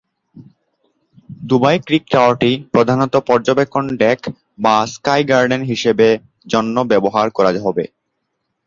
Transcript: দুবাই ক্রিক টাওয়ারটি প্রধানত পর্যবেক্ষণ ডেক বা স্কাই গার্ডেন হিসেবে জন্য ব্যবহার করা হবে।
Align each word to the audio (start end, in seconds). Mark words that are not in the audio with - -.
দুবাই 1.41 1.77
ক্রিক 1.85 2.03
টাওয়ারটি 2.13 2.51
প্রধানত 2.73 3.13
পর্যবেক্ষণ 3.29 3.85
ডেক 4.01 4.19
বা 4.59 4.75
স্কাই 4.93 5.21
গার্ডেন 5.29 5.61
হিসেবে 5.71 6.07
জন্য 6.47 6.75
ব্যবহার 6.91 7.27
করা 7.37 7.51
হবে। 7.65 7.83